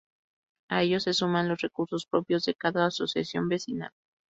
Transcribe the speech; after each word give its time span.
A 0.67 0.81
ello 0.81 0.99
se 0.99 1.13
suman 1.13 1.47
los 1.47 1.61
recursos 1.61 2.07
propios 2.07 2.43
de 2.45 2.55
cada 2.55 2.87
asociación 2.87 3.47
vecinal. 3.49 3.91